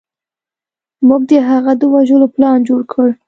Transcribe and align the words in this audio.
موږ 1.07 1.21
د 1.29 1.31
هغه 1.49 1.71
د 1.79 1.81
وژلو 1.93 2.27
پلان 2.35 2.57
جوړ 2.67 2.81
کړ. 2.91 3.07